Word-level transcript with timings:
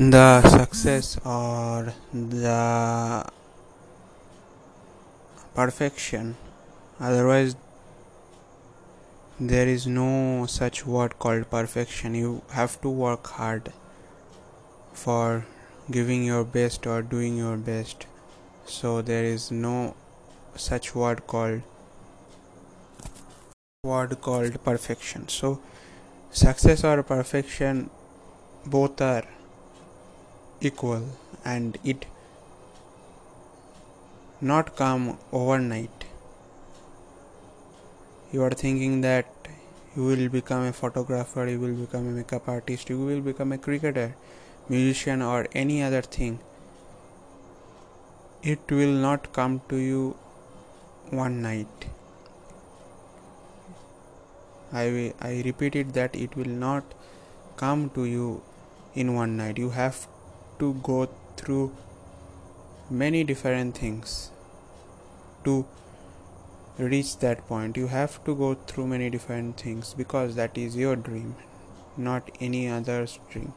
the 0.00 0.40
success 0.48 1.18
or 1.26 1.92
the 2.14 3.26
perfection. 5.54 6.36
Otherwise 6.98 7.54
there 9.38 9.68
is 9.68 9.86
no 9.86 10.46
such 10.46 10.86
word 10.86 11.18
called 11.18 11.50
perfection. 11.50 12.14
You 12.14 12.40
have 12.52 12.80
to 12.80 12.88
work 12.88 13.26
hard 13.26 13.74
for 14.94 15.44
giving 15.90 16.24
your 16.24 16.44
best 16.44 16.86
or 16.86 17.02
doing 17.02 17.36
your 17.36 17.58
best. 17.58 18.06
So 18.64 19.02
there 19.02 19.24
is 19.24 19.50
no 19.50 19.96
such 20.56 20.94
word 20.94 21.26
called 21.26 21.60
word 23.84 24.18
called 24.22 24.64
perfection. 24.64 25.28
So 25.28 25.60
success 26.30 26.84
or 26.84 27.02
perfection 27.02 27.90
both 28.64 28.98
are 29.02 29.24
equal 30.60 31.02
and 31.44 31.78
it 31.84 32.06
not 34.40 34.74
come 34.76 35.18
overnight. 35.32 36.04
You 38.32 38.42
are 38.42 38.50
thinking 38.50 39.00
that 39.00 39.26
you 39.96 40.04
will 40.04 40.28
become 40.28 40.64
a 40.64 40.72
photographer 40.72 41.46
you 41.48 41.58
will 41.58 41.74
become 41.74 42.06
a 42.06 42.10
makeup 42.12 42.48
artist 42.48 42.88
you 42.88 42.96
will 42.96 43.20
become 43.20 43.50
a 43.50 43.58
cricketer 43.58 44.14
musician 44.68 45.20
or 45.20 45.46
any 45.52 45.82
other 45.82 46.02
thing. 46.02 46.38
It 48.42 48.60
will 48.70 48.94
not 49.06 49.32
come 49.32 49.60
to 49.68 49.76
you 49.76 50.16
one 51.10 51.42
night. 51.42 51.86
I, 54.72 55.12
I 55.20 55.42
repeated 55.44 55.92
that 55.94 56.14
it 56.14 56.36
will 56.36 56.54
not 56.66 56.84
come 57.56 57.90
to 57.90 58.04
you 58.04 58.42
in 58.94 59.14
one 59.14 59.36
night. 59.36 59.58
You 59.58 59.70
have 59.70 60.06
to 60.60 60.72
go 60.84 61.08
through 61.36 61.72
many 62.88 63.24
different 63.24 63.76
things 63.76 64.30
to 65.44 65.66
reach 66.78 67.18
that 67.18 67.46
point. 67.46 67.76
You 67.76 67.88
have 67.88 68.22
to 68.24 68.34
go 68.34 68.54
through 68.54 68.86
many 68.86 69.10
different 69.10 69.58
things 69.58 69.94
because 69.94 70.34
that 70.36 70.56
is 70.56 70.76
your 70.76 70.96
dream 70.96 71.34
not 71.96 72.30
any 72.40 72.68
other's 72.68 73.18
dream. 73.30 73.52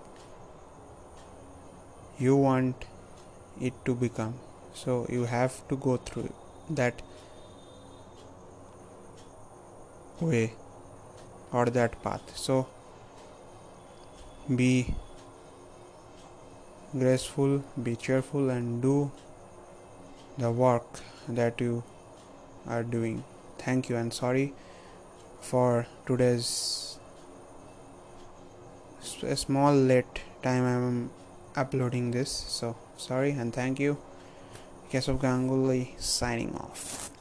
You 2.20 2.36
want 2.36 2.86
it 3.62 3.74
to 3.86 3.96
become. 3.96 4.36
So 4.74 5.06
you 5.10 5.26
have 5.26 5.68
to 5.68 5.76
go 5.76 5.98
through 5.98 6.34
that 6.70 7.02
way 10.20 10.54
or 11.52 11.66
that 11.66 12.02
path. 12.04 12.36
So 12.36 12.68
be 14.56 14.96
graceful, 16.98 17.64
be 17.82 17.96
cheerful, 17.96 18.50
and 18.50 18.82
do 18.82 19.12
the 20.38 20.52
work 20.52 21.00
that 21.28 21.60
you 21.60 21.84
are 22.68 22.84
doing. 22.84 23.24
Thank 23.58 23.90
you 23.90 23.96
and 23.96 24.14
sorry 24.14 24.54
for 25.42 25.88
today's 26.06 26.98
small 29.36 29.74
late 29.74 30.22
time 30.42 30.66
I'm 30.66 31.12
uploading 31.56 32.12
this. 32.12 32.32
So 32.32 32.76
sorry 32.98 33.32
and 33.32 33.54
thank 33.54 33.80
you. 33.80 33.98
Keshav 34.92 35.20
Ganguly 35.20 36.00
signing 36.00 36.56
off. 36.56 37.13